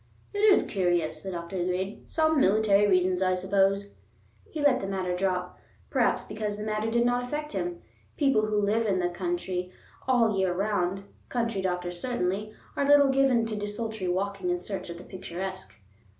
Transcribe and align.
"It 0.33 0.39
is 0.39 0.65
curious," 0.65 1.21
the 1.21 1.29
doctor 1.29 1.57
agreed. 1.57 2.09
"Some 2.09 2.39
military 2.41 2.87
reasons, 2.87 3.21
I 3.21 3.35
suppose." 3.35 3.93
He 4.49 4.59
let 4.59 4.79
the 4.79 4.87
matter 4.87 5.15
drop, 5.15 5.59
perhaps 5.91 6.23
because 6.23 6.57
the 6.57 6.63
matter 6.63 6.89
did 6.89 7.05
not 7.05 7.23
affect 7.23 7.51
him. 7.53 7.83
People 8.17 8.47
who 8.47 8.57
live 8.59 8.87
in 8.87 8.97
the 8.97 9.09
country 9.09 9.71
all 10.07 10.33
the 10.33 10.39
year 10.39 10.55
round, 10.55 11.03
country 11.29 11.61
doctors 11.61 11.99
certainly, 12.01 12.51
are 12.75 12.87
little 12.87 13.09
given 13.09 13.45
to 13.45 13.55
desultory 13.55 14.07
walking 14.07 14.49
in 14.49 14.57
search 14.57 14.89
of 14.89 14.97
the 14.97 15.03
picturesque. 15.03 15.75